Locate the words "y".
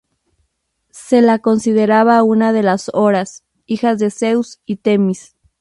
4.65-4.77